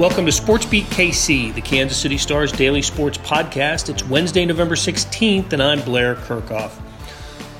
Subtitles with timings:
[0.00, 3.90] Welcome to Sports Beat KC, the Kansas City Stars daily sports podcast.
[3.90, 6.72] It's Wednesday, November 16th, and I'm Blair Kerkhoff.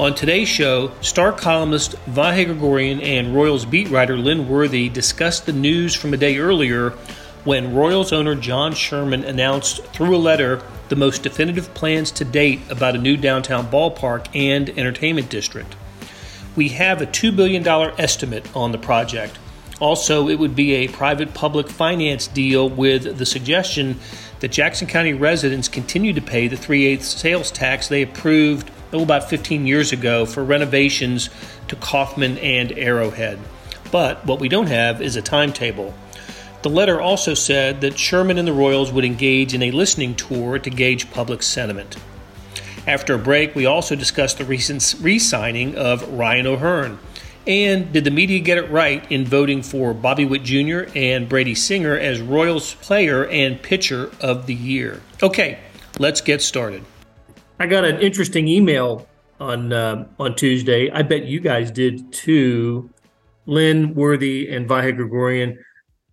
[0.00, 5.52] On today's show, star columnist Vahe Gregorian and Royals beat writer Lynn Worthy discussed the
[5.52, 6.92] news from a day earlier
[7.44, 12.60] when Royals owner John Sherman announced through a letter the most definitive plans to date
[12.70, 15.76] about a new downtown ballpark and entertainment district.
[16.56, 17.68] We have a $2 billion
[18.00, 19.38] estimate on the project.
[19.80, 23.98] Also, it would be a private public finance deal with the suggestion
[24.40, 29.02] that Jackson County residents continue to pay the 3 8 sales tax they approved oh,
[29.02, 31.30] about 15 years ago for renovations
[31.68, 33.38] to Kauffman and Arrowhead.
[33.90, 35.94] But what we don't have is a timetable.
[36.62, 40.58] The letter also said that Sherman and the Royals would engage in a listening tour
[40.58, 41.96] to gauge public sentiment.
[42.86, 46.98] After a break, we also discussed the recent re signing of Ryan O'Hearn.
[47.50, 50.82] And did the media get it right in voting for Bobby Witt Jr.
[50.94, 55.02] and Brady Singer as Royals player and pitcher of the year?
[55.20, 55.58] Okay,
[55.98, 56.84] let's get started.
[57.58, 59.08] I got an interesting email
[59.40, 60.92] on uh, on Tuesday.
[60.92, 62.88] I bet you guys did too.
[63.46, 65.58] Lynn Worthy and Vahe Gregorian.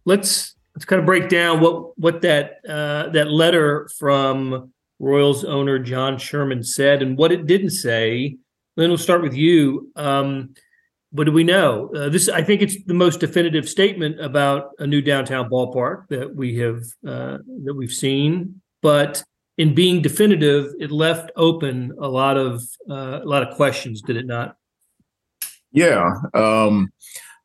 [0.05, 5.77] Let's let's kind of break down what what that uh, that letter from Royals owner
[5.77, 8.37] John Sherman said and what it didn't say.
[8.75, 9.91] Lynn, we'll start with you.
[9.95, 10.55] Um,
[11.11, 11.89] what do we know?
[11.95, 16.35] Uh, this, I think, it's the most definitive statement about a new downtown ballpark that
[16.35, 18.61] we have uh, that we've seen.
[18.81, 19.23] But
[19.57, 24.01] in being definitive, it left open a lot of uh, a lot of questions.
[24.01, 24.55] Did it not?
[25.71, 26.89] Yeah, um,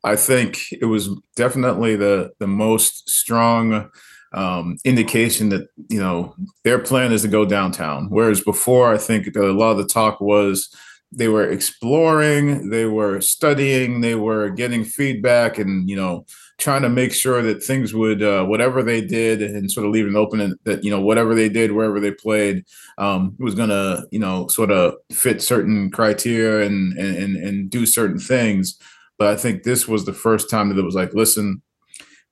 [0.05, 3.91] I think it was definitely the the most strong
[4.35, 8.09] um, indication that you know their plan is to go downtown.
[8.11, 10.75] Whereas before, I think a lot of the talk was
[11.15, 16.25] they were exploring, they were studying, they were getting feedback, and you know,
[16.59, 20.17] trying to make sure that things would uh, whatever they did, and sort of leaving
[20.17, 22.65] open that you know whatever they did, wherever they played,
[22.99, 28.19] um, was to you know sort of fit certain criteria and and and do certain
[28.19, 28.79] things.
[29.19, 31.63] But I think this was the first time that it was like, listen,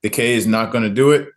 [0.01, 1.29] the K is not to do it.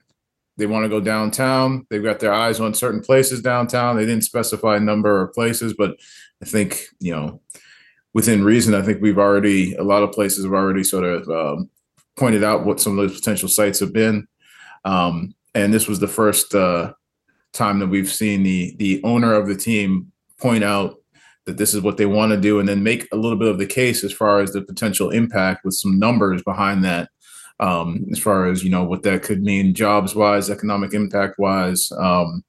[0.57, 1.87] They want to go downtown.
[1.91, 3.97] They've got their eyes on certain places downtown.
[3.97, 5.97] They didn't specify a number of places, but
[6.45, 7.41] I think you know
[8.13, 8.75] within reason.
[8.75, 11.71] I think we've already a lot of places have already sort of um,
[12.19, 14.29] pointed out what some of those potential sites have been,
[14.85, 16.93] um, and this was the first uh,
[17.55, 20.97] time that we've seen the the owner of the team point out
[21.47, 23.59] that this is what they want to do, and then make a little bit of
[23.59, 27.09] the case as far as the potential impact with some numbers behind that.
[27.61, 31.91] Um, as far as you know, what that could mean jobs wise, economic impact wise,
[31.93, 32.45] um,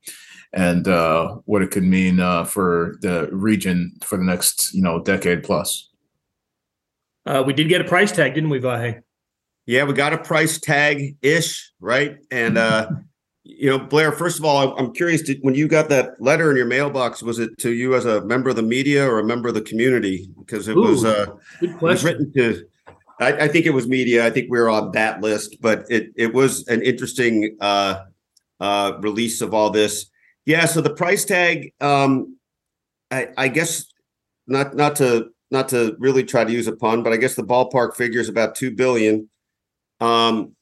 [0.56, 5.02] and uh, what it could mean uh, for the region for the next you know
[5.02, 5.90] decade plus.
[7.26, 9.02] Uh, we did get a price tag, didn't we, Vahe?
[9.66, 12.18] Yeah, we got a price tag ish, right?
[12.32, 12.90] And uh,
[13.44, 14.12] you know, Blair.
[14.12, 15.24] First of all, I'm curious.
[15.24, 18.22] Did, when you got that letter in your mailbox, was it to you as a
[18.26, 20.30] member of the media or a member of the community?
[20.40, 21.28] Because it Ooh, was uh,
[21.62, 22.66] it was written to.
[23.20, 24.26] I, I, think it was media.
[24.26, 28.04] I think we were on that list, but it it was an interesting uh,
[28.60, 30.08] uh, release of all this.
[30.46, 32.38] Yeah, so the price tag, um,
[33.12, 33.88] I, I guess
[34.48, 37.44] not not to not to really try to use a pun, but I guess the
[37.44, 39.30] ballpark figure is about two billion.
[40.00, 40.56] Um,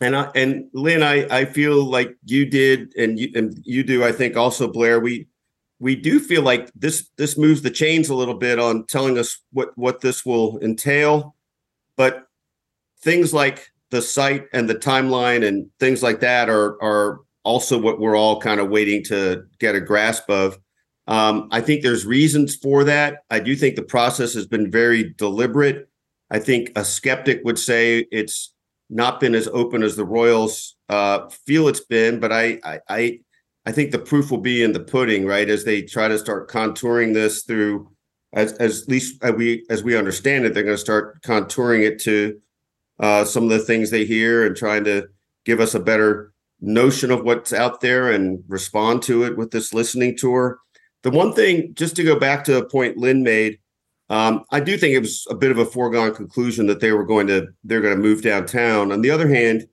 [0.00, 4.02] and I and Lynn, I I feel like you did, and you and you do.
[4.04, 4.98] I think also Blair.
[4.98, 5.28] We
[5.78, 9.38] we do feel like this this moves the chains a little bit on telling us
[9.52, 11.36] what what this will entail,
[11.96, 12.26] but
[13.02, 18.00] things like the site and the timeline and things like that are are also what
[18.00, 20.58] we're all kind of waiting to get a grasp of.
[21.06, 23.24] Um, I think there's reasons for that.
[23.30, 25.88] I do think the process has been very deliberate.
[26.30, 28.52] I think a skeptic would say it's
[28.88, 33.20] not been as open as the Royals uh, feel it's been, but I, I, I
[33.66, 35.48] I think the proof will be in the pudding, right?
[35.48, 37.90] As they try to start contouring this through,
[38.32, 41.98] as as least as we as we understand it, they're going to start contouring it
[42.00, 42.40] to
[42.98, 45.08] uh, some of the things they hear and trying to
[45.44, 49.72] give us a better notion of what's out there and respond to it with this
[49.72, 50.58] listening tour.
[51.02, 53.58] The one thing, just to go back to a point Lynn made,
[54.10, 57.04] um, I do think it was a bit of a foregone conclusion that they were
[57.04, 58.92] going to they're going to move downtown.
[58.92, 59.66] On the other hand,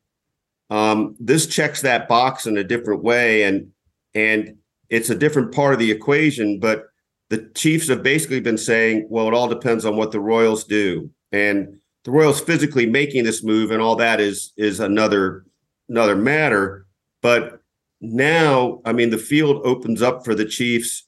[0.70, 3.72] um, this checks that box in a different way, and
[4.14, 4.56] and
[4.90, 6.60] it's a different part of the equation.
[6.60, 6.86] But
[7.30, 11.10] the Chiefs have basically been saying, well, it all depends on what the Royals do,
[11.32, 15.46] and the Royals physically making this move and all that is is another
[15.90, 16.86] another matter.
[17.22, 17.62] But
[18.02, 21.08] now, I mean, the field opens up for the Chiefs,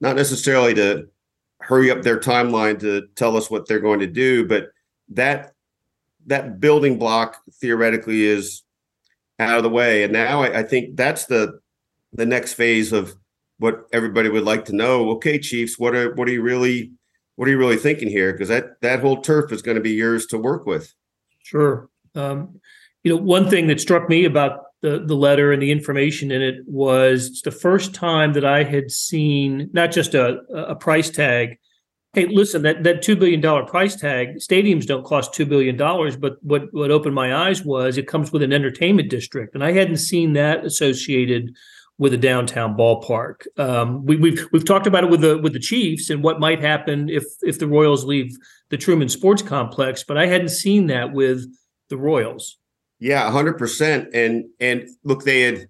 [0.00, 1.08] not necessarily to
[1.60, 4.68] hurry up their timeline to tell us what they're going to do, but
[5.10, 5.52] that
[6.26, 8.62] that building block theoretically is
[9.38, 10.02] out of the way.
[10.02, 11.58] And now I, I think that's the
[12.12, 13.14] the next phase of
[13.58, 15.10] what everybody would like to know.
[15.10, 16.92] Okay, Chiefs, what are what are you really
[17.36, 18.32] what are you really thinking here?
[18.32, 20.92] Because that that whole turf is going to be yours to work with.
[21.42, 21.88] Sure.
[22.14, 22.60] Um,
[23.04, 26.42] you know, one thing that struck me about the the letter and the information in
[26.42, 31.10] it was it's the first time that I had seen not just a a price
[31.10, 31.58] tag.
[32.14, 36.16] Hey, listen, that that two billion dollar price tag, stadiums don't cost two billion dollars,
[36.16, 39.72] but what what opened my eyes was it comes with an entertainment district, and I
[39.72, 41.54] hadn't seen that associated
[41.96, 43.46] with a downtown ballpark.
[43.56, 46.60] Um, we, we've we've talked about it with the with the Chiefs and what might
[46.60, 48.36] happen if if the Royals leave
[48.70, 51.46] the Truman Sports Complex, but I hadn't seen that with
[51.90, 52.58] the Royals.
[53.04, 54.14] Yeah, hundred percent.
[54.14, 55.68] And and look, they had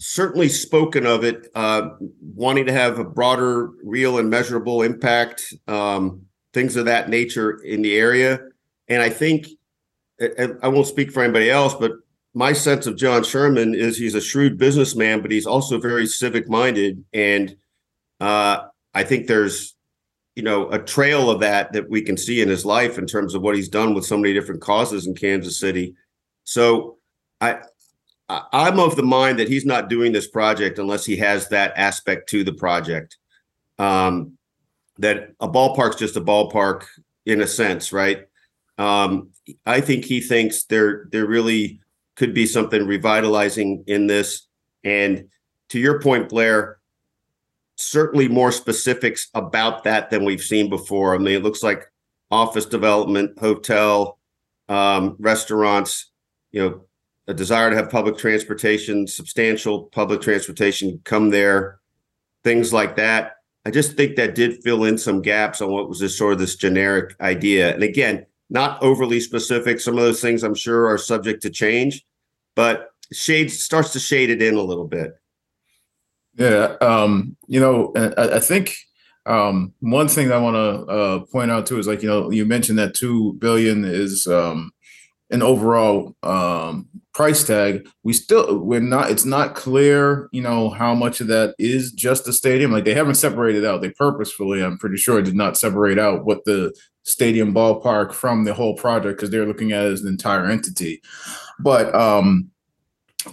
[0.00, 1.90] certainly spoken of it, uh,
[2.34, 6.22] wanting to have a broader, real and measurable impact, um,
[6.52, 8.40] things of that nature in the area.
[8.88, 9.46] And I think
[10.20, 11.92] I won't speak for anybody else, but
[12.34, 16.48] my sense of John Sherman is he's a shrewd businessman, but he's also very civic
[16.48, 17.04] minded.
[17.12, 17.56] And
[18.18, 19.76] uh, I think there's,
[20.34, 23.36] you know, a trail of that that we can see in his life in terms
[23.36, 25.94] of what he's done with so many different causes in Kansas City.
[26.44, 26.98] So
[27.40, 27.58] I,
[28.28, 32.28] I'm of the mind that he's not doing this project unless he has that aspect
[32.30, 33.18] to the project.
[33.78, 34.38] Um,
[34.98, 36.84] that a ballpark's just a ballpark
[37.26, 38.26] in a sense, right?
[38.78, 39.30] Um,
[39.66, 41.80] I think he thinks they're they're really
[42.16, 44.46] could be something revitalizing in this.
[44.84, 45.28] And
[45.70, 46.78] to your point, Blair,
[47.76, 51.14] certainly more specifics about that than we've seen before.
[51.14, 51.90] I mean, it looks like
[52.30, 54.18] office development, hotel,
[54.68, 56.12] um, restaurants,
[56.54, 56.84] you know,
[57.26, 61.80] a desire to have public transportation, substantial public transportation come there,
[62.44, 63.32] things like that.
[63.66, 66.38] I just think that did fill in some gaps on what was this sort of
[66.38, 67.74] this generic idea.
[67.74, 69.80] And again, not overly specific.
[69.80, 72.04] Some of those things I'm sure are subject to change,
[72.54, 75.14] but shade starts to shade it in a little bit.
[76.36, 78.76] Yeah, um, you know, I, I think
[79.26, 82.44] um, one thing I want to uh, point out too is like you know you
[82.44, 84.72] mentioned that two billion is um,
[85.30, 87.88] an overall um, price tag.
[88.02, 89.10] We still we're not.
[89.10, 92.72] It's not clear, you know, how much of that is just the stadium.
[92.72, 93.80] Like they haven't separated out.
[93.80, 96.74] They purposefully, I'm pretty sure, did not separate out what the
[97.04, 101.02] stadium ballpark from the whole project because they're looking at it as an entire entity.
[101.60, 102.50] But um,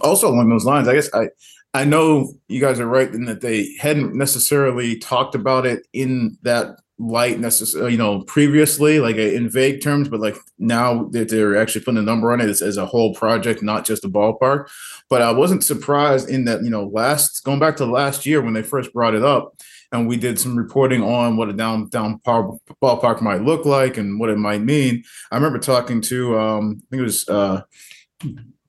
[0.00, 1.28] also along those lines, I guess I
[1.74, 6.36] I know you guys are right in that they hadn't necessarily talked about it in
[6.42, 11.28] that light necessarily, you know, previously, like uh, in vague terms, but like now that
[11.28, 14.08] they're actually putting a number on it as, as a whole project, not just a
[14.08, 14.70] ballpark.
[15.10, 18.54] But I wasn't surprised in that, you know, last going back to last year when
[18.54, 19.54] they first brought it up,
[19.90, 24.20] and we did some reporting on what a down downtown ballpark might look like and
[24.20, 25.02] what it might mean.
[25.30, 27.28] I remember talking to, um, I think it was.
[27.28, 27.62] Uh,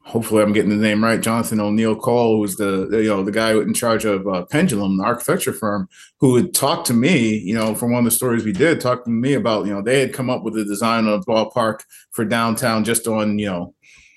[0.06, 3.54] hopefully I'm getting the name right, Jonathan O'Neill Cole, who's the, you know the guy
[3.54, 5.88] in charge of uh, Pendulum, the architecture firm,
[6.20, 9.06] who had talked to me, you know, from one of the stories we did, talked
[9.06, 11.82] to me about you know they had come up with a design of a ballpark
[12.12, 13.74] for downtown just on you know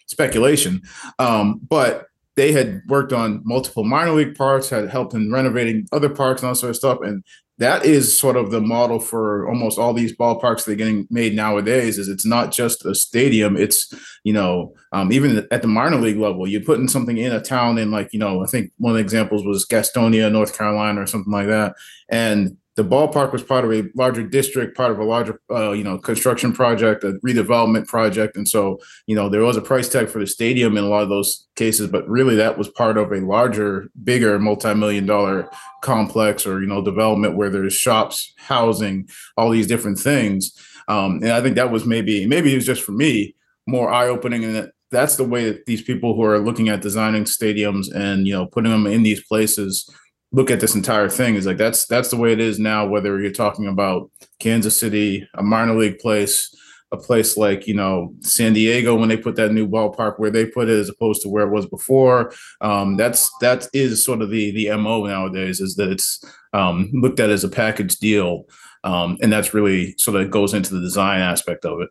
[0.06, 0.82] speculation,
[1.18, 6.10] um, but they had worked on multiple minor league parks, had helped in renovating other
[6.10, 7.24] parks and all sort of stuff, and
[7.58, 11.34] that is sort of the model for almost all these ballparks that are getting made
[11.34, 13.92] nowadays is it's not just a stadium it's
[14.24, 17.78] you know um, even at the minor league level you're putting something in a town
[17.78, 21.06] in like you know i think one of the examples was gastonia north carolina or
[21.06, 21.74] something like that
[22.08, 25.82] and the ballpark was part of a larger district, part of a larger, uh, you
[25.82, 30.08] know, construction project, a redevelopment project, and so you know there was a price tag
[30.08, 33.10] for the stadium in a lot of those cases, but really that was part of
[33.12, 35.48] a larger, bigger, multi-million dollar
[35.82, 40.52] complex or you know development where there's shops, housing, all these different things,
[40.88, 43.34] um, and I think that was maybe maybe it was just for me
[43.66, 47.24] more eye-opening and that that's the way that these people who are looking at designing
[47.24, 49.90] stadiums and you know putting them in these places
[50.32, 53.20] look at this entire thing is like that's that's the way it is now whether
[53.20, 56.54] you're talking about kansas city a minor league place
[56.92, 60.46] a place like you know san diego when they put that new ballpark where they
[60.46, 62.32] put it as opposed to where it was before.
[62.60, 67.20] Um, that's that is sort of the the mo nowadays is that it's um, looked
[67.20, 68.44] at as a package deal.
[68.84, 71.90] Um, and that's really sort of goes into the design aspect of it.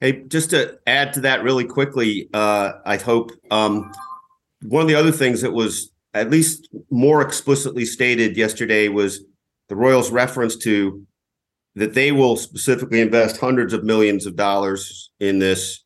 [0.00, 3.90] Hey just to add to that really quickly uh, i hope um,
[4.62, 9.24] one of the other things that was at least more explicitly stated yesterday was
[9.68, 11.06] the Royals reference to
[11.74, 15.84] that they will specifically invest hundreds of millions of dollars in this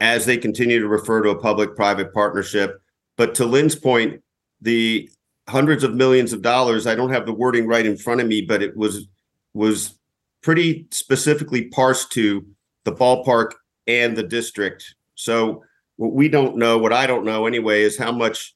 [0.00, 2.80] as they continue to refer to a public private partnership.
[3.16, 4.20] But to Lynn's point,
[4.60, 5.08] the
[5.48, 8.42] hundreds of millions of dollars, I don't have the wording right in front of me,
[8.42, 9.06] but it was
[9.54, 9.98] was
[10.42, 12.44] pretty specifically parsed to
[12.84, 13.52] the ballpark
[13.86, 14.94] and the district.
[15.14, 15.62] So
[15.96, 18.54] what we don't know, what I don't know anyway, is how much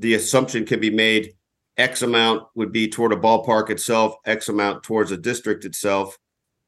[0.00, 1.34] the assumption can be made
[1.76, 6.18] X amount would be toward a ballpark itself, X amount towards a district itself.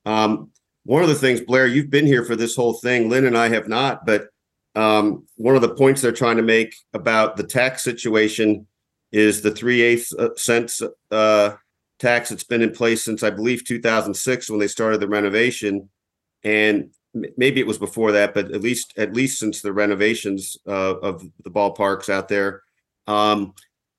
[0.07, 0.51] Um,
[0.85, 3.09] one of the things, Blair, you've been here for this whole thing.
[3.09, 4.29] Lynn and I have not, but
[4.75, 8.67] um, one of the points they're trying to make about the tax situation
[9.13, 11.53] is the three eighths uh, cents uh,
[11.99, 15.91] tax that's been in place since I believe 2006 when they started the renovation,
[16.43, 16.91] and
[17.37, 21.23] maybe it was before that, but at least at least since the renovations uh, of
[21.45, 22.63] the ballparks out there.
[23.07, 23.55] Um,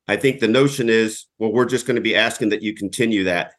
[0.08, 3.24] I think the notion is, well, we're just going to be asking that you continue
[3.26, 3.54] that,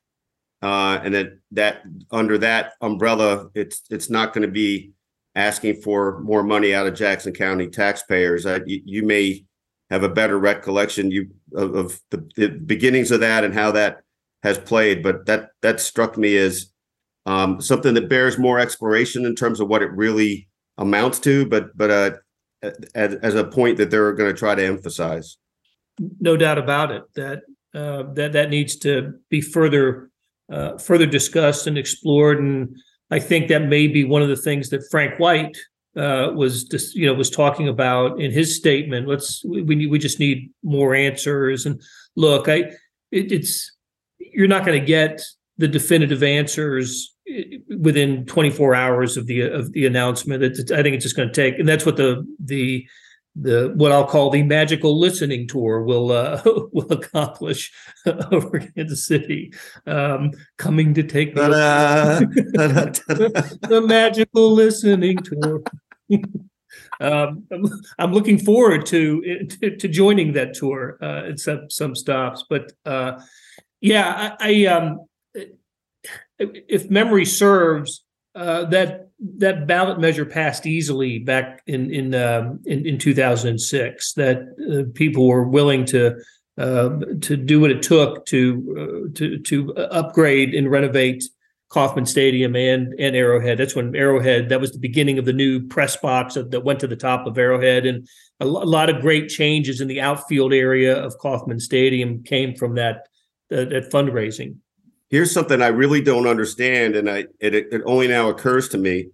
[0.63, 4.93] uh, and that that under that umbrella, it's it's not going to be
[5.35, 8.47] asking for more money out of Jackson County taxpayers.
[8.47, 9.45] Uh, you, you, may
[9.91, 14.03] have a better recollection you of, of the, the, beginnings of that and how that
[14.43, 16.73] has played, but that that struck me as
[17.27, 20.49] um, something that bears more exploration in terms of what it really
[20.79, 22.11] amounts to, but but uh,
[22.95, 25.37] as, as a point that they're going to try to emphasize.
[26.21, 27.03] No doubt about it.
[27.15, 27.43] That
[27.75, 30.11] uh, that that needs to be further
[30.51, 32.77] uh, further discussed and explored, and
[33.11, 35.57] I think that may be one of the things that Frank White
[35.97, 39.07] uh, was just you know was talking about in his statement.
[39.07, 41.67] Let's we we, we just need more answers.
[41.67, 41.81] And
[42.17, 42.73] look, I
[43.13, 43.73] it, it's
[44.19, 45.23] you're not going to get
[45.59, 47.14] the definitive answers
[47.79, 50.43] within 24 hours of the of the announcement.
[50.43, 52.87] It's, I think it's just going to take, and that's what the the
[53.37, 57.73] the what I'll call the magical listening tour will uh, will accomplish
[58.07, 59.53] over Kansas City,
[59.87, 65.63] um, coming to take the, the magical listening tour.
[67.01, 67.65] um, I'm,
[67.99, 72.73] I'm, looking forward to, to, to joining that tour uh, at some some stops, but
[72.85, 73.21] uh,
[73.81, 75.07] yeah, I, I um,
[76.39, 82.87] if memory serves, uh, that that ballot measure passed easily back in in um, in,
[82.87, 84.13] in 2006.
[84.15, 86.17] That uh, people were willing to
[86.59, 91.25] uh, to do what it took to uh, to to upgrade and renovate
[91.69, 93.59] Kauffman Stadium and and Arrowhead.
[93.59, 94.49] That's when Arrowhead.
[94.49, 97.39] That was the beginning of the new press box that went to the top of
[97.39, 98.09] Arrowhead, and
[98.41, 103.07] a, lot of great changes in the outfield area of Kauffman Stadium came from that
[103.51, 104.57] that fundraising
[105.11, 109.09] here's something I really don't understand, and I it, it only now occurs to me.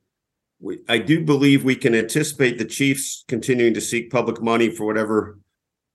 [0.61, 4.85] We, I do believe we can anticipate the Chiefs continuing to seek public money for
[4.87, 5.39] whatever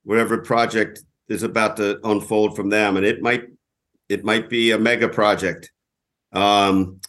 [0.04, 3.44] whatever project is about to unfold from them, and it might
[4.08, 5.72] it might be a mega project.
[6.32, 7.00] Um,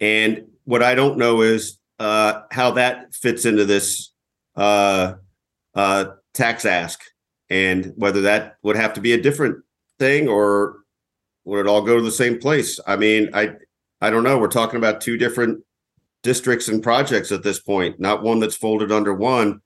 [0.00, 4.12] and what I don't know is uh, how that fits into this
[4.56, 5.14] uh,
[5.74, 7.00] uh, tax ask,
[7.48, 9.64] and whether that would have to be a different
[9.98, 10.80] thing or
[11.46, 12.78] would it all go to the same place?
[12.86, 13.52] I mean, I
[14.00, 14.38] I don't know.
[14.38, 15.64] We're talking about two different
[16.22, 19.62] districts and projects at this point, not one that's folded under one.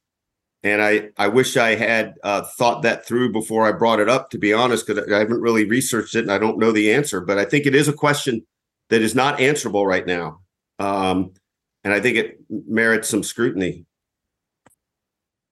[0.63, 4.31] And I I wish I had uh, thought that through before I brought it up.
[4.31, 7.23] To be honest, because I haven't really researched it and I don't know the answer.
[7.23, 8.47] But I think it is a question
[8.91, 10.41] that is not answerable right now,
[10.79, 11.33] um,
[11.83, 13.87] and I think it merits some scrutiny.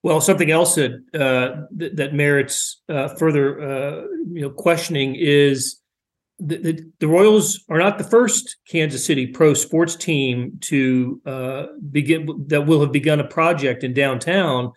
[0.03, 5.81] Well, something else that uh, th- that merits uh, further, uh, you know, questioning is
[6.39, 11.67] the, the, the, Royals are not the first Kansas City pro sports team to uh,
[11.91, 14.73] begin that will have begun a project in downtown.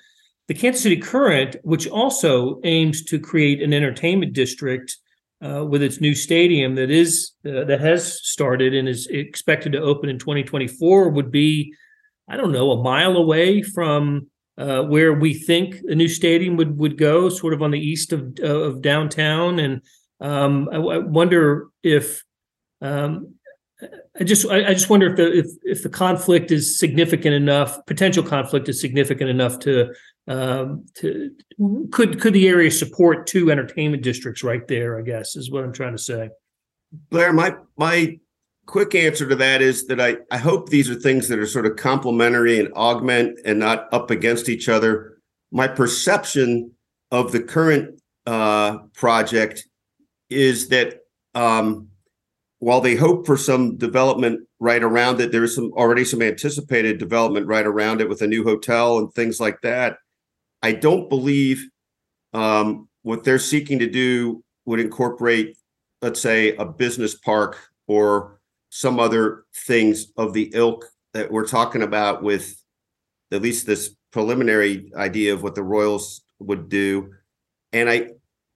[0.47, 4.97] The Kansas City Current, which also aims to create an entertainment district
[5.45, 9.81] uh, with its new stadium that is uh, that has started and is expected to
[9.81, 11.73] open in 2024, would be,
[12.27, 14.27] I don't know, a mile away from
[14.57, 18.13] uh, where we think a new stadium would would go, sort of on the east
[18.13, 19.81] of of downtown and
[20.21, 22.23] um, I, I, wonder if
[22.81, 23.35] um,
[24.19, 27.83] I just I, I, just wonder if the if if the conflict is significant enough,
[27.87, 29.93] potential conflict is significant enough to
[30.27, 31.31] um, to
[31.91, 34.99] could could the area support two entertainment districts right there?
[34.99, 36.29] I guess is what I'm trying to say.
[37.09, 38.19] Blair, my my
[38.67, 41.65] quick answer to that is that I I hope these are things that are sort
[41.65, 45.17] of complementary and augment and not up against each other.
[45.51, 46.71] My perception
[47.09, 49.67] of the current uh, project
[50.31, 51.01] is that
[51.35, 51.87] um,
[52.59, 56.97] while they hope for some development right around it, there is some already some anticipated
[56.97, 59.97] development right around it with a new hotel and things like that.
[60.61, 61.67] I don't believe
[62.33, 65.57] um, what they're seeking to do would incorporate,
[66.01, 67.57] let's say, a business park
[67.87, 72.61] or some other things of the ilk that we're talking about with
[73.31, 77.11] at least this preliminary idea of what the Royals would do.
[77.73, 78.11] And I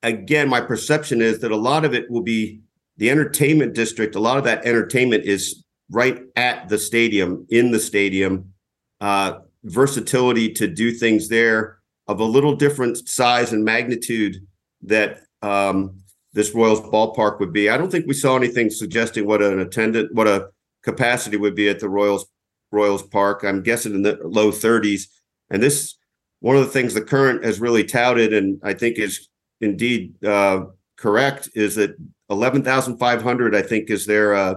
[0.06, 2.62] again, my perception is that a lot of it will be
[2.98, 4.16] the entertainment district.
[4.16, 8.54] A lot of that entertainment is right at the stadium, in the stadium.
[9.02, 14.38] Uh, versatility to do things there of a little different size and magnitude
[14.84, 15.98] that um,
[16.34, 17.70] this Royals ballpark would be.
[17.70, 20.50] I don't think we saw anything suggesting what an attendant, what a
[20.84, 22.28] capacity would be at the Royals
[22.72, 23.44] Royals Park.
[23.44, 25.08] I'm guessing in the low 30s.
[25.50, 25.96] And this
[26.42, 29.28] one of the things the current has really touted, and I think is
[29.62, 30.66] indeed uh,
[30.98, 31.96] correct, is that
[32.30, 33.56] 11,500.
[33.56, 34.56] I think is their uh,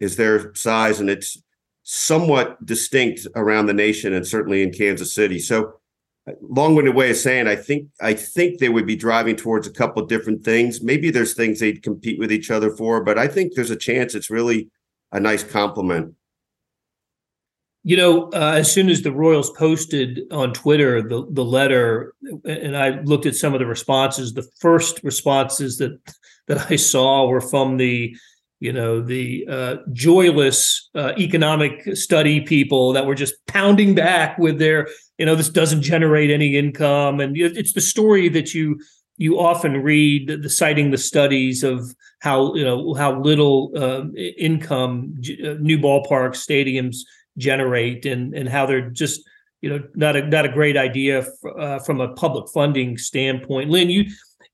[0.00, 1.42] is their size, and it's
[1.84, 5.38] somewhat distinct around the nation and certainly in Kansas City.
[5.38, 5.74] So
[6.40, 10.06] long-winded way of saying I think I think they would be driving towards a couple
[10.06, 10.82] different things.
[10.82, 14.14] Maybe there's things they'd compete with each other for, but I think there's a chance
[14.14, 14.70] it's really
[15.10, 16.14] a nice complement.
[17.84, 22.76] You know, uh, as soon as the Royals posted on Twitter the the letter, and
[22.76, 25.98] I looked at some of the responses, the first responses that
[26.46, 28.16] that I saw were from the
[28.60, 34.60] you know the uh, joyless uh, economic study people that were just pounding back with
[34.60, 37.18] their you know this doesn't generate any income.
[37.18, 38.80] And it's the story that you
[39.16, 44.04] you often read the citing the studies of how you know how little uh,
[44.38, 46.98] income uh, new ballpark stadiums
[47.38, 49.22] generate and and how they're just
[49.60, 51.26] you know not a not a great idea
[51.58, 54.04] uh, from a public funding standpoint lynn you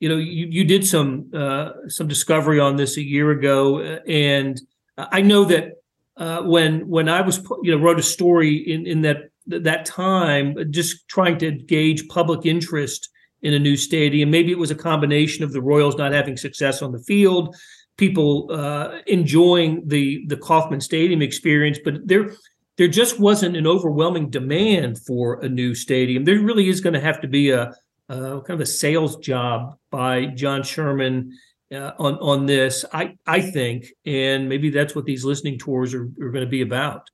[0.00, 3.98] you know, you, you did some uh, some discovery on this a year ago, uh,
[4.06, 4.60] and
[4.96, 5.72] I know that
[6.16, 10.56] uh, when when I was you know wrote a story in in that that time,
[10.70, 13.08] just trying to gauge public interest
[13.42, 14.30] in a new stadium.
[14.30, 17.56] Maybe it was a combination of the Royals not having success on the field,
[17.96, 22.30] people uh, enjoying the the Kauffman Stadium experience, but there
[22.78, 26.24] there just wasn't an overwhelming demand for a new stadium.
[26.24, 27.74] There really is going to have to be a
[28.08, 31.36] uh, kind of a sales job by John Sherman
[31.74, 32.84] uh, on on this.
[32.92, 36.62] I I think, and maybe that's what these listening tours are, are going to be
[36.62, 37.10] about.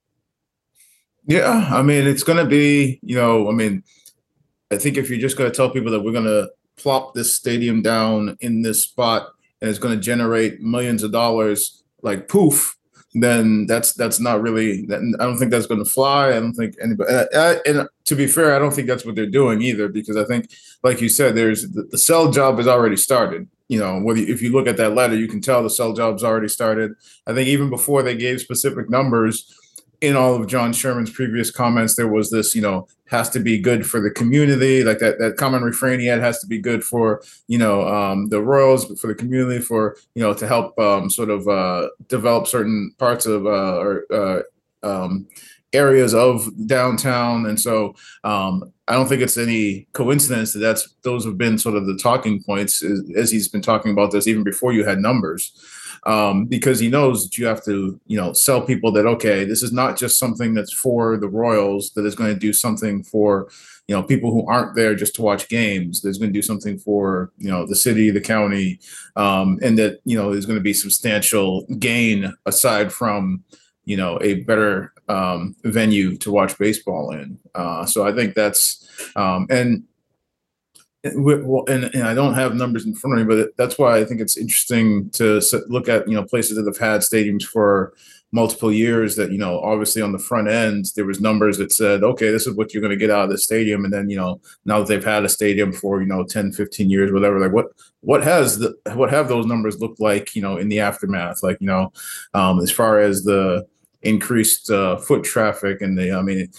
[1.26, 3.82] Yeah, I mean, it's going to be, you know, I mean,
[4.70, 7.34] I think if you're just going to tell people that we're going to plop this
[7.34, 9.28] stadium down in this spot
[9.62, 12.76] and it's going to generate millions of dollars, like poof,
[13.14, 14.86] then that's that's not really.
[14.92, 16.28] I don't think that's going to fly.
[16.28, 17.12] I don't think anybody.
[17.32, 20.24] And, and, to be fair, I don't think that's what they're doing either, because I
[20.24, 20.50] think,
[20.82, 23.48] like you said, there's the, the sell job has already started.
[23.68, 26.22] You know, whether if you look at that letter, you can tell the sell job's
[26.22, 26.92] already started.
[27.26, 29.50] I think even before they gave specific numbers,
[30.04, 33.58] in all of John Sherman's previous comments, there was this, you know, has to be
[33.58, 36.84] good for the community, like that that common refrain he had has to be good
[36.84, 41.08] for, you know, um, the Royals, for the community, for you know, to help um,
[41.08, 44.42] sort of uh, develop certain parts of uh, or uh,
[44.82, 45.26] um,
[45.72, 51.24] areas of downtown, and so um, I don't think it's any coincidence that that's those
[51.24, 54.44] have been sort of the talking points as, as he's been talking about this even
[54.44, 55.52] before you had numbers
[56.06, 59.62] um, because he knows that you have to, you know, sell people that okay, this
[59.62, 63.48] is not just something that's for the Royals, that is going to do something for,
[63.88, 66.00] you know, people who aren't there just to watch games.
[66.00, 68.80] There's going to do something for, you know, the city, the county,
[69.16, 73.42] um, and that you know there's going to be substantial gain aside from,
[73.84, 77.38] you know, a better um, venue to watch baseball in.
[77.54, 79.84] Uh, so I think that's um, and
[81.04, 84.20] and, and I don't have numbers in front of me, but that's why I think
[84.20, 87.92] it's interesting to look at you know places that have had stadiums for
[88.32, 89.14] multiple years.
[89.16, 92.46] That you know obviously on the front end there was numbers that said okay this
[92.46, 94.78] is what you're going to get out of the stadium, and then you know now
[94.78, 97.66] that they've had a stadium for you know 10, 15 years, whatever, like what
[98.00, 101.58] what has the what have those numbers looked like you know in the aftermath, like
[101.60, 101.92] you know
[102.32, 103.66] um, as far as the
[104.02, 106.50] increased uh, foot traffic and the I mean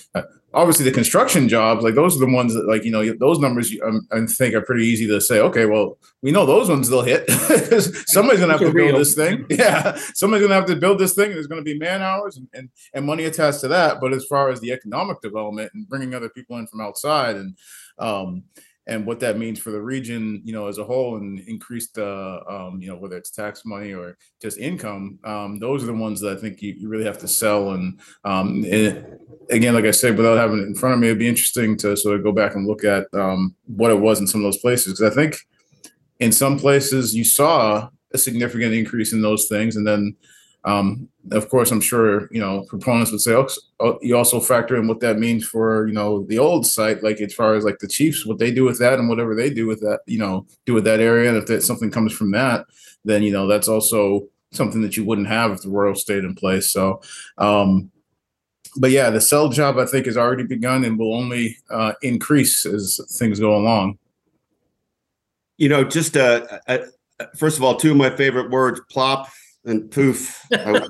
[0.56, 3.76] obviously the construction jobs, like those are the ones that, like you know, those numbers
[3.84, 5.40] um, I think are pretty easy to say.
[5.40, 7.30] Okay, well, we know those ones they'll hit
[8.08, 9.46] somebody's gonna have to build this thing.
[9.56, 11.32] Yeah, somebody's gonna have to build this thing.
[11.32, 14.00] There's gonna be man hours and, and and money attached to that.
[14.00, 17.58] But as far as the economic development and bringing other people in from outside and
[18.00, 18.44] um,
[18.88, 22.40] and what that means for the region, you know, as a whole, and increased, uh,
[22.48, 26.22] um, you know, whether it's tax money or just income, um, those are the ones
[26.22, 27.72] that I think you, you really have to sell.
[27.72, 29.18] And, um, and
[29.50, 31.98] again, like I said, without having it in front of me, it'd be interesting to
[31.98, 34.62] sort of go back and look at um, what it was in some of those
[34.62, 34.94] places.
[34.94, 35.38] Because I think
[36.20, 40.16] in some places you saw a significant increase in those things, and then
[40.66, 43.48] um, of course, I'm sure you know proponents would say oh,
[43.80, 47.22] oh, you also factor in what that means for you know the old site, like
[47.22, 49.68] as far as like the Chiefs, what they do with that, and whatever they do
[49.68, 51.30] with that, you know, do with that area.
[51.30, 52.66] And if that something comes from that,
[53.06, 56.34] then you know that's also something that you wouldn't have if the Royal stayed in
[56.34, 56.72] place.
[56.72, 57.02] So,
[57.38, 57.92] um,
[58.78, 62.66] but yeah, the sell job I think has already begun and will only uh, increase
[62.66, 64.00] as things go along.
[65.58, 66.80] You know, just uh, uh,
[67.38, 69.30] first of all, two of my favorite words: plop
[69.66, 70.46] and poof.
[70.52, 70.88] I,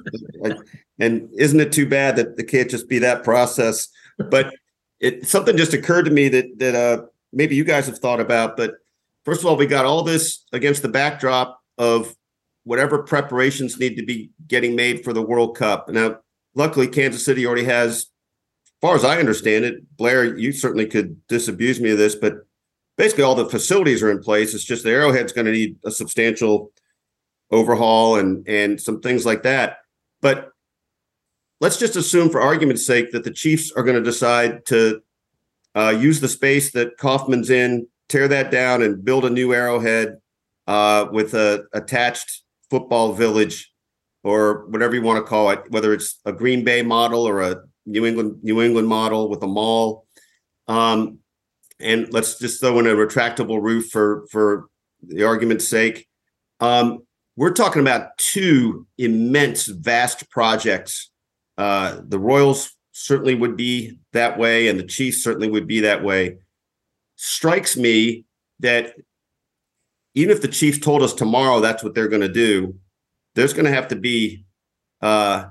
[1.00, 3.88] and isn't it too bad that it can't just be that process?
[4.18, 4.54] But
[5.00, 8.58] it something just occurred to me that that uh, maybe you guys have thought about.
[8.58, 8.76] But
[9.24, 12.16] first of all, we got all this against the backdrop of
[12.64, 15.90] whatever preparations need to be getting made for the World Cup.
[15.90, 16.18] Now,
[16.56, 18.08] luckily, Kansas City already has, as
[18.82, 22.38] far as I understand it, Blair, you certainly could disabuse me of this, but
[22.98, 24.54] basically all the facilities are in place.
[24.54, 26.72] It's just the Arrowhead's going to need a substantial
[27.52, 29.78] overhaul and and some things like that.
[30.22, 30.52] But
[31.62, 35.02] let's just assume, for argument's sake, that the Chiefs are going to decide to
[35.76, 40.18] uh, use the space that Kauffman's in, tear that down, and build a new Arrowhead
[40.68, 43.72] uh, with a attached football village
[44.24, 47.62] or whatever you want to call it, whether it's a Green Bay model or a
[47.86, 50.08] New England New England model with a mall.
[50.68, 51.20] Um,
[51.80, 54.68] and let's just throw in a retractable roof for for
[55.04, 56.08] the argument's sake.
[56.60, 61.10] Um, we're talking about two immense, vast projects.
[61.58, 66.04] Uh, the Royals certainly would be that way, and the Chiefs certainly would be that
[66.04, 66.38] way.
[67.18, 68.26] Strikes me
[68.60, 68.96] that
[70.14, 72.76] even if the Chiefs told us tomorrow that's what they're going to do,
[73.36, 74.46] there's going to have to be.
[75.02, 75.46] Uh,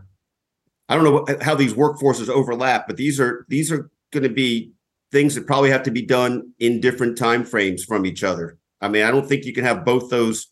[0.89, 4.73] I don't know how these workforces overlap, but these are these are going to be
[5.13, 8.59] things that probably have to be done in different time frames from each other.
[8.81, 10.49] I mean, I don't think you can have both those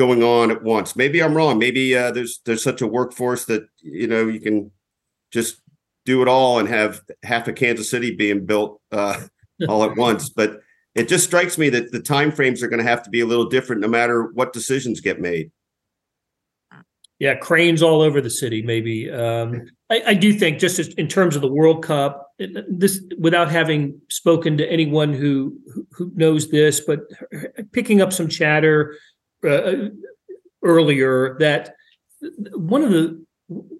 [0.00, 0.96] going on at once.
[0.96, 1.58] Maybe I'm wrong.
[1.58, 4.70] Maybe uh, there's there's such a workforce that you know you can
[5.30, 5.60] just
[6.06, 9.20] do it all and have half of Kansas City being built uh,
[9.68, 10.30] all at once.
[10.30, 10.60] But
[10.94, 13.26] it just strikes me that the time frames are going to have to be a
[13.26, 15.50] little different no matter what decisions get made.
[17.18, 18.62] Yeah, cranes all over the city.
[18.62, 23.50] Maybe um, I, I, do think, just in terms of the World Cup, this without
[23.50, 25.58] having spoken to anyone who
[25.92, 27.00] who knows this, but
[27.72, 28.96] picking up some chatter
[29.48, 29.90] uh,
[30.62, 31.74] earlier that
[32.52, 33.24] one of the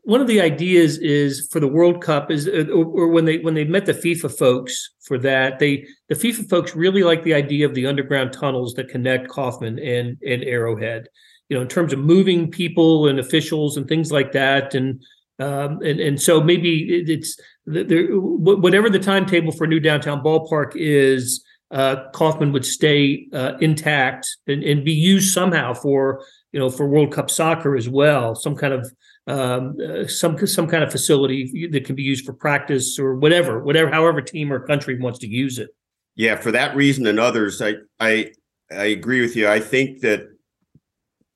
[0.03, 3.55] one of the ideas is for the World Cup is uh, or, when they when
[3.55, 7.67] they met the FIFA folks for that they the FIFA folks really like the idea
[7.67, 11.09] of the underground tunnels that connect Kauffman and and Arrowhead.
[11.49, 15.03] You know in terms of moving people and officials and things like that and
[15.39, 22.11] um, and and so maybe it's whatever the timetable for new downtown ballpark is uh,
[22.13, 27.13] Kauffman would stay uh, intact and, and, be used somehow for you know for World
[27.13, 28.93] Cup soccer as well, some kind of
[29.27, 33.63] um, uh, some some kind of facility that can be used for practice or whatever,
[33.63, 35.71] whatever, however team or country wants to use it.
[36.17, 38.33] Yeah, for that reason and others, I I
[38.71, 39.49] I agree with you.
[39.49, 40.23] I think that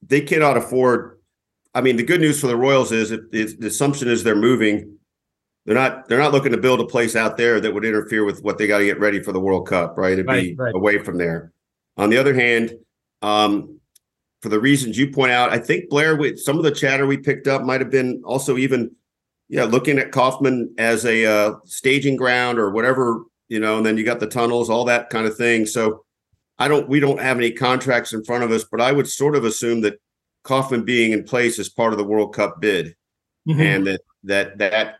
[0.02, 1.18] they cannot afford.
[1.76, 4.98] I mean, the good news for the Royals is if the assumption is they're moving,
[5.64, 8.42] they're not they're not looking to build a place out there that would interfere with
[8.42, 10.12] what they got to get ready for the World Cup, right?
[10.12, 10.74] It'd right, be right.
[10.74, 11.52] away from there.
[11.96, 12.74] On the other hand,
[13.22, 13.80] um,
[14.42, 17.16] for the reasons you point out, I think Blair, with some of the chatter we
[17.16, 18.94] picked up might have been also even,
[19.48, 23.96] yeah, looking at Kauffman as a uh, staging ground or whatever, you know, and then
[23.96, 25.64] you got the tunnels, all that kind of thing.
[25.64, 26.04] So
[26.58, 29.34] I don't, we don't have any contracts in front of us, but I would sort
[29.34, 29.98] of assume that
[30.42, 32.94] Kauffman being in place is part of the World Cup bid,
[33.48, 33.60] mm-hmm.
[33.60, 34.96] and that that that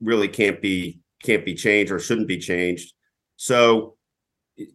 [0.00, 2.94] really can't be can't be changed or shouldn't be changed.
[3.36, 3.96] So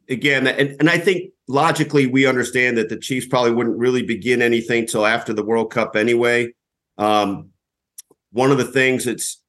[0.09, 4.41] again, and, and I think logically we understand that the Chiefs probably wouldn't really begin
[4.41, 6.53] anything till after the World Cup anyway.
[6.97, 7.49] Um,
[8.31, 9.41] one of the things it's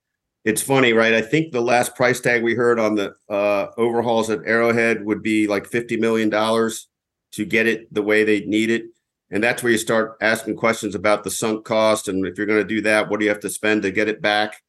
[0.44, 1.12] it's funny, right?
[1.12, 5.22] I think the last price tag we heard on the uh, overhauls at Arrowhead would
[5.22, 6.88] be like fifty million dollars
[7.32, 8.84] to get it the way they need it.
[9.30, 12.06] And that's where you start asking questions about the sunk cost.
[12.06, 14.08] And if you're going to do that, what do you have to spend to get
[14.08, 14.62] it back?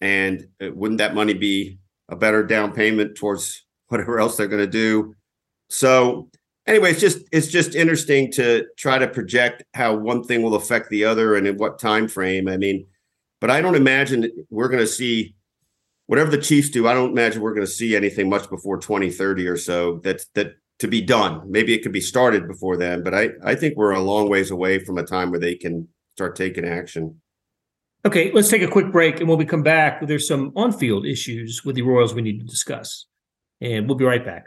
[0.00, 1.78] And uh, wouldn't that money be
[2.08, 5.14] a better down payment towards whatever else they're going to do?
[5.68, 6.28] So
[6.66, 10.90] anyway, it's just it's just interesting to try to project how one thing will affect
[10.90, 12.48] the other and in what time frame.
[12.48, 12.86] I mean,
[13.40, 15.34] but I don't imagine we're going to see
[16.06, 16.86] whatever the Chiefs do.
[16.86, 20.00] I don't imagine we're going to see anything much before 2030 or so.
[20.02, 21.42] That's that to be done.
[21.50, 24.50] Maybe it could be started before then, but I I think we're a long ways
[24.50, 27.20] away from a time where they can start taking action.
[28.06, 29.18] Okay, let's take a quick break.
[29.18, 32.38] And when we come back, there's some on field issues with the Royals we need
[32.38, 33.06] to discuss.
[33.60, 34.46] And we'll be right back.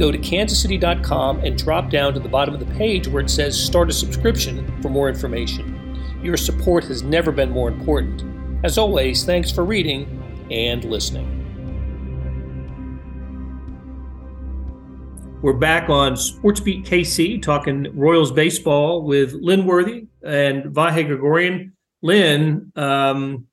[0.00, 3.62] Go to kansascity.com and drop down to the bottom of the page where it says
[3.62, 6.00] Start a subscription for more information.
[6.22, 8.24] Your support has never been more important.
[8.64, 11.36] As always, thanks for reading and listening.
[15.42, 21.74] We're back on SportsBeat KC talking Royals baseball with Lynn Worthy and Vahe Gregorian.
[22.00, 23.44] Lynn, um,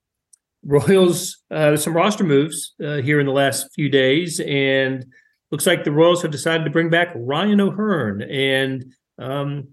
[0.63, 5.05] Royals, uh, some roster moves uh, here in the last few days, and
[5.51, 8.21] looks like the Royals have decided to bring back Ryan O'Hearn.
[8.21, 9.69] And um,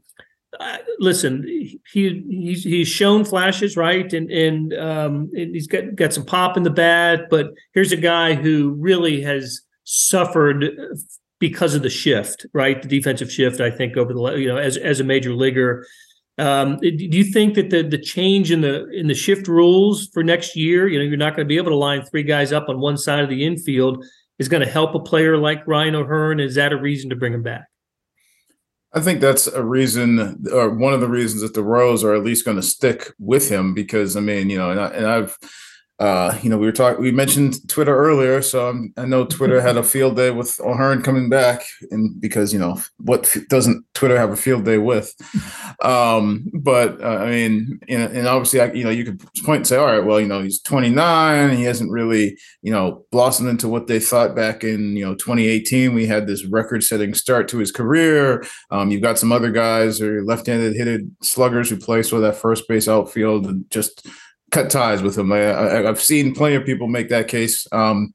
[0.60, 4.12] uh, listen, he he's, he's shown flashes, right?
[4.12, 7.96] And and, um, and he's got got some pop in the bat, but here's a
[7.96, 10.64] guy who really has suffered
[11.38, 12.80] because of the shift, right?
[12.80, 15.86] The defensive shift, I think, over the you know, as as a major leaguer.
[16.36, 20.24] Um, do you think that the the change in the in the shift rules for
[20.24, 22.68] next year, you know, you're not going to be able to line three guys up
[22.68, 24.04] on one side of the infield,
[24.38, 26.40] is going to help a player like Ryan O'Hearn?
[26.40, 27.66] Is that a reason to bring him back?
[28.92, 32.22] I think that's a reason, or one of the reasons that the Royals are at
[32.22, 35.36] least going to stick with him because I mean, you know, and, I, and I've
[36.00, 39.60] uh, you know, we were talking, we mentioned Twitter earlier, so I'm, i know Twitter
[39.60, 44.18] had a field day with O'Hearn coming back, and because you know what doesn't Twitter
[44.18, 45.14] have a field day with?
[45.82, 49.66] Um, but uh, I mean, and, and obviously, I, you know, you could point and
[49.66, 53.68] say, all right, well, you know, he's 29, he hasn't really, you know, blossomed into
[53.68, 55.92] what they thought back in you know 2018.
[55.92, 58.44] We had this record-setting start to his career.
[58.70, 62.40] Um, you've got some other guys or left-handed hitted sluggers who play sort of that
[62.40, 64.06] first base outfield and just
[64.54, 65.32] cut ties with him.
[65.32, 68.14] I, have seen plenty of people make that case um,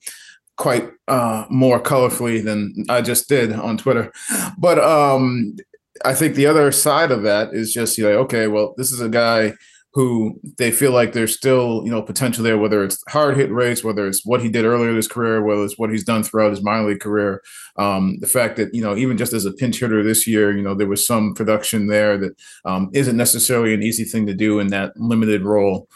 [0.56, 4.12] quite uh, more colorfully than I just did on Twitter.
[4.58, 5.58] But um,
[6.06, 9.02] I think the other side of that is just you know, okay, well, this is
[9.02, 9.54] a guy
[9.94, 13.84] who they feel like there's still you know potential there, whether it's hard hit rates,
[13.84, 16.52] whether it's what he did earlier in his career, whether it's what he's done throughout
[16.52, 17.42] his minor league career.
[17.76, 20.62] Um, the fact that you know even just as a pinch hitter this year, you
[20.62, 24.60] know there was some production there that um, not necessarily an easy thing to do
[24.60, 25.90] in that limited role.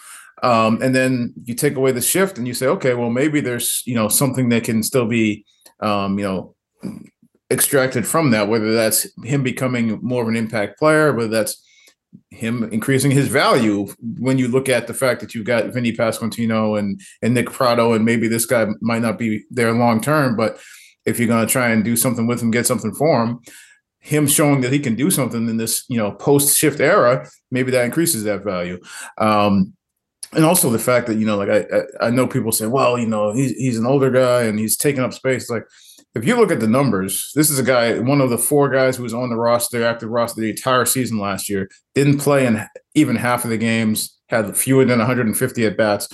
[0.44, 3.82] Um, and then you take away the shift and you say, okay, well, maybe there's,
[3.86, 5.46] you know, something that can still be,
[5.80, 6.56] um, you know,
[7.50, 11.64] extracted from that, whether that's him becoming more of an impact player, whether that's
[12.30, 13.88] him increasing his value
[14.20, 17.94] when you look at the fact that you've got Vinny Pasquantino and, and Nick Pratto,
[17.94, 20.60] and maybe this guy might not be there long term, but
[21.06, 23.40] if you're going to try and do something with him, get something for him,
[24.00, 27.72] him showing that he can do something in this, you know, post shift era, maybe
[27.72, 28.80] that increases that value.
[29.18, 29.74] Um,
[30.32, 33.08] and also the fact that you know, like I, I know people say, well, you
[33.08, 35.50] know, he's he's an older guy and he's taking up space.
[35.50, 35.64] Like,
[36.16, 38.98] if you look at the numbers, this is a guy, one of the four guys
[38.98, 42.66] who was on the roster, active roster the entire season last year, didn't play in
[42.96, 46.08] even half of the games, had fewer than 150 at bats.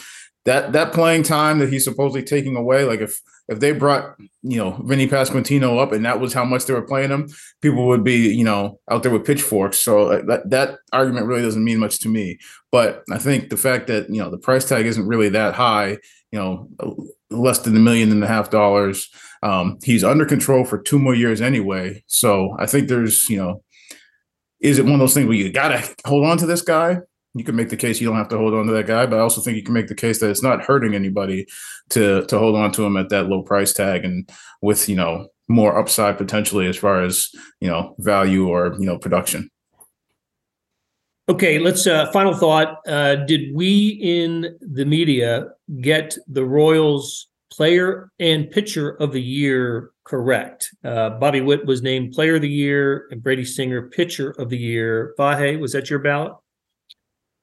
[0.45, 4.57] That that playing time that he's supposedly taking away, like if if they brought you
[4.57, 7.29] know Vinny Pasquantino up and that was how much they were playing him,
[7.61, 9.79] people would be you know out there with pitchforks.
[9.79, 12.37] So that that argument really doesn't mean much to me.
[12.71, 15.97] But I think the fact that you know the price tag isn't really that high,
[16.31, 16.69] you know,
[17.31, 19.09] less than a million and a half dollars.
[19.41, 22.03] Um, he's under control for two more years anyway.
[22.07, 23.63] So I think there's you know,
[24.59, 26.99] is it one of those things where you gotta hold on to this guy?
[27.39, 29.17] You can make the case you don't have to hold on to that guy, but
[29.17, 31.47] I also think you can make the case that it's not hurting anybody
[31.89, 34.29] to to hold on to him at that low price tag and
[34.61, 37.29] with you know more upside potentially as far as
[37.61, 39.49] you know value or you know production.
[41.29, 42.77] Okay, let's uh, final thought.
[42.87, 45.49] Uh, did we in the media
[45.79, 50.75] get the Royals player and pitcher of the year correct?
[50.83, 54.57] Uh, Bobby Witt was named player of the year and Brady Singer pitcher of the
[54.57, 55.13] year.
[55.19, 56.33] Vahe, was that your ballot?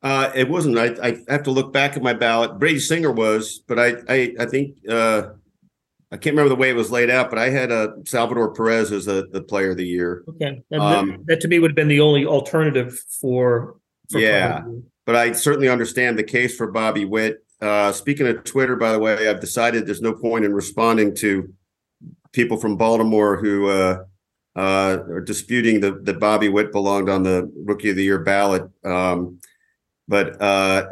[0.07, 0.79] Uh, it wasn't.
[0.79, 2.61] I, I have to look back at my ballot.
[2.61, 5.31] Brady Singer was, but I I, I think uh,
[6.13, 7.29] I can't remember the way it was laid out.
[7.29, 10.23] But I had uh, Salvador Perez as a, the player of the year.
[10.29, 13.79] Okay, um, that, that, to me would have been the only alternative for.
[14.09, 14.63] for yeah,
[15.07, 17.45] but I certainly understand the case for Bobby Witt.
[17.61, 21.53] Uh, speaking of Twitter, by the way, I've decided there's no point in responding to
[22.31, 24.05] people from Baltimore who uh,
[24.55, 28.71] uh, are disputing that that Bobby Witt belonged on the Rookie of the Year ballot.
[28.85, 29.41] Um,
[30.09, 30.87] but uh,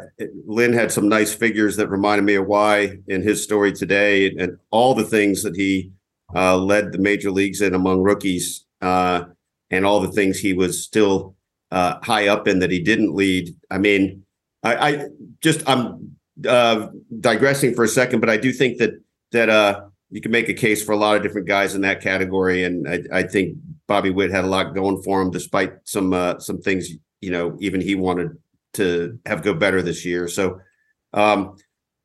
[0.45, 4.57] Lynn had some nice figures that reminded me of why in his story today and
[4.71, 5.91] all the things that he
[6.35, 9.23] uh, led the major leagues in among rookies uh,
[9.71, 11.35] and all the things he was still
[11.71, 13.55] uh, high up in that he didn't lead.
[13.71, 14.23] I mean,
[14.63, 15.05] I, I
[15.41, 16.87] just I'm uh,
[17.19, 18.91] digressing for a second, but I do think that
[19.31, 22.01] that uh, you can make a case for a lot of different guys in that
[22.01, 26.13] category, and I, I think Bobby Witt had a lot going for him, despite some
[26.39, 26.89] some things
[27.21, 28.37] you know even he wanted
[28.75, 30.27] to have go better this year.
[30.27, 30.59] So
[31.13, 31.57] um,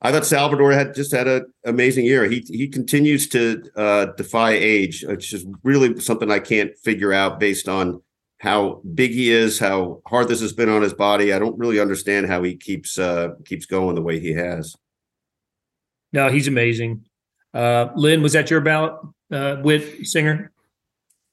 [0.03, 2.25] I thought Salvador had just had an amazing year.
[2.25, 7.39] He he continues to uh, defy age, which is really something I can't figure out
[7.39, 8.03] based on
[8.39, 11.33] how big he is, how hard this has been on his body.
[11.33, 14.75] I don't really understand how he keeps uh, keeps going the way he has.
[16.13, 17.05] No, he's amazing.
[17.53, 18.95] Uh, Lynn, was that your ballot
[19.31, 20.51] uh, with Singer?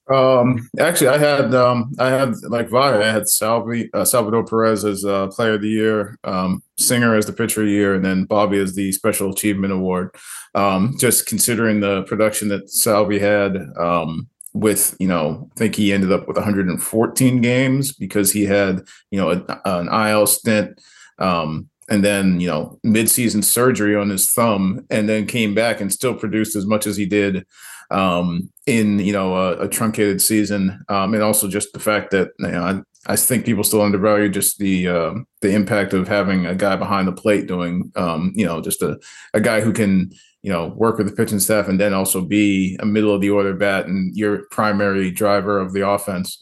[0.09, 4.85] Um, actually, I had um, I had like Via, I had Salvi, uh, Salvador Perez
[4.85, 8.05] as uh, Player of the Year, um, Singer as the Pitcher of the Year, and
[8.05, 10.15] then Bobby as the Special Achievement Award.
[10.55, 15.91] Um, just considering the production that Salvi had, um, with you know, I think he
[15.91, 20.79] ended up with 114 games because he had you know a, an IL stint.
[21.19, 25.91] Um, and then you know midseason surgery on his thumb and then came back and
[25.91, 27.45] still produced as much as he did
[27.91, 30.84] um, in you know a, a truncated season.
[30.89, 32.63] Um, and also just the fact that you know
[33.08, 36.76] I, I think people still undervalue just the uh, the impact of having a guy
[36.76, 39.00] behind the plate doing um, you know just a,
[39.34, 40.12] a guy who can
[40.43, 43.30] you know work with the pitching staff and then also be a middle of the
[43.30, 46.39] order bat and your primary driver of the offense.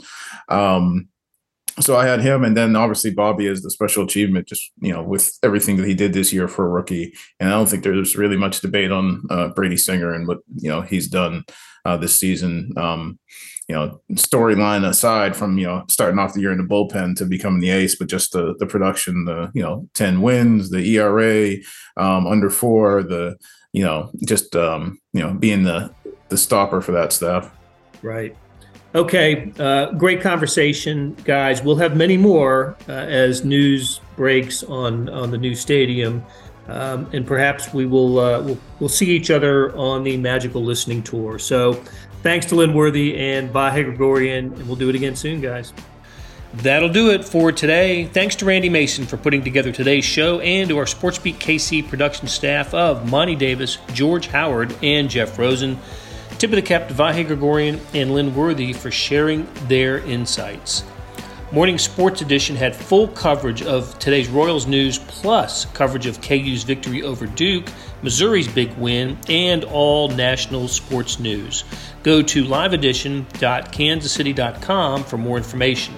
[0.50, 1.08] Um,
[1.80, 5.04] so I had him, and then obviously Bobby is the special achievement, just you know,
[5.04, 7.14] with everything that he did this year for a rookie.
[7.40, 10.70] And I don't think there's really much debate on uh, Brady Singer and what you
[10.70, 11.44] know he's done
[11.84, 12.72] uh, this season.
[12.78, 13.20] Um,
[13.68, 17.26] you know, storyline aside from you know starting off the year in the bullpen to
[17.26, 21.56] becoming the ace, but just the the production, the you know ten wins, the ERA
[21.98, 23.36] um, under four, the
[23.74, 25.94] you know just um, you know being the
[26.30, 27.52] the stopper for that stuff.
[28.02, 28.36] Right.
[28.96, 31.62] Okay, uh, great conversation, guys.
[31.62, 36.24] We'll have many more uh, as news breaks on on the new stadium,
[36.70, 41.04] um, and perhaps we will uh, we'll, we'll see each other on the magical listening
[41.04, 41.38] tour.
[41.40, 41.74] So,
[42.24, 45.74] thanks to Lynn Worthy and Vahe Gregorian, and we'll do it again soon, guys.
[46.54, 48.06] That'll do it for today.
[48.06, 52.30] Thanks to Randy Mason for putting together today's show and to our SportsBeat KC production
[52.30, 55.78] staff of Monty Davis, George Howard, and Jeff Rosen.
[56.38, 60.84] Tip of the cap to Vahe Gregorian and Lynn Worthy for sharing their insights.
[61.52, 67.04] Morning Sports Edition had full coverage of today's Royals news, plus coverage of KU's victory
[67.04, 67.68] over Duke,
[68.02, 71.64] Missouri's big win, and all national sports news.
[72.04, 75.96] Go to liveedition.kansascity.com for more information.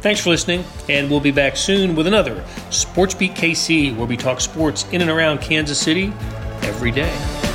[0.00, 4.16] Thanks for listening, and we'll be back soon with another Sports Beat KC, where we
[4.16, 6.12] talk sports in and around Kansas City
[6.62, 7.49] every day.